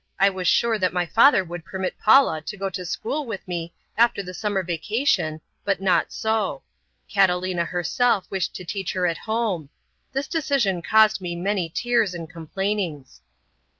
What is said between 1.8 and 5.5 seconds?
Paula to go to school with me after the summer vacation,